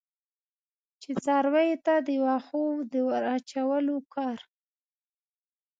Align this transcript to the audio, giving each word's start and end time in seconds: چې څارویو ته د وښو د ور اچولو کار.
چې 1.01 1.11
څارویو 1.23 1.81
ته 1.85 1.95
د 2.07 2.09
وښو 2.25 2.65
د 2.91 2.93
ور 3.07 3.23
اچولو 3.35 3.97
کار. 4.13 4.39